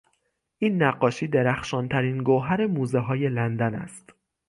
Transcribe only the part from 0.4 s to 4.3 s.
این نقاشی درخشانترین گوهر موزههای لندن است.